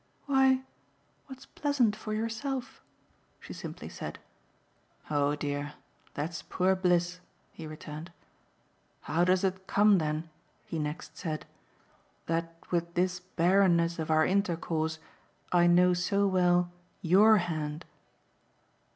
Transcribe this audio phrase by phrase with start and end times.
[0.25, 0.63] "Why,
[1.27, 2.81] what's pleasant for yourself,"
[3.39, 4.17] she simply said.
[5.11, 5.75] "Oh dear,
[6.15, 7.19] that's poor bliss!"
[7.51, 8.11] he returned.
[9.01, 10.27] "How does it come then,"
[10.65, 11.45] he next said,
[12.25, 14.97] "that with this barrenness of our intercourse
[15.51, 16.71] I know so well
[17.03, 17.85] YOUR hand?"